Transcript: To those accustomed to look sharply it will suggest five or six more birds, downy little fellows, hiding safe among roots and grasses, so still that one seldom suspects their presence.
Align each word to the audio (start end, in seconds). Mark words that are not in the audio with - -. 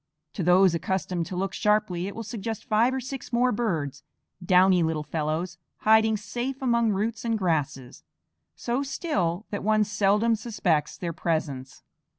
To 0.33 0.41
those 0.41 0.73
accustomed 0.73 1.27
to 1.27 1.35
look 1.35 1.53
sharply 1.53 2.07
it 2.07 2.15
will 2.15 2.23
suggest 2.23 2.65
five 2.65 2.91
or 2.91 2.99
six 2.99 3.31
more 3.31 3.51
birds, 3.51 4.01
downy 4.43 4.81
little 4.81 5.03
fellows, 5.03 5.59
hiding 5.81 6.17
safe 6.17 6.59
among 6.59 6.89
roots 6.89 7.23
and 7.23 7.37
grasses, 7.37 8.03
so 8.55 8.81
still 8.81 9.45
that 9.51 9.63
one 9.63 9.83
seldom 9.83 10.35
suspects 10.35 10.97
their 10.97 11.13
presence. 11.13 11.83